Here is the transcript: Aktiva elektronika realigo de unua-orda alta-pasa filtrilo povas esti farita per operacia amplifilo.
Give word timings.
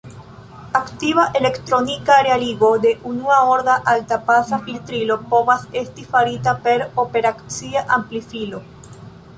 Aktiva 0.77 1.25
elektronika 1.39 2.15
realigo 2.27 2.69
de 2.85 2.93
unua-orda 3.11 3.77
alta-pasa 3.93 4.61
filtrilo 4.65 5.19
povas 5.35 5.69
esti 5.85 6.09
farita 6.17 6.57
per 6.67 6.87
operacia 7.07 7.87
amplifilo. 8.01 8.67